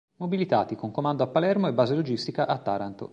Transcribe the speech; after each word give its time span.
Mobilitati, 0.17 0.75
con 0.75 0.89
comando 0.89 1.21
a 1.21 1.27
Palermo 1.27 1.67
e 1.67 1.73
base 1.73 1.93
logistica 1.93 2.47
a 2.47 2.57
Taranto. 2.57 3.09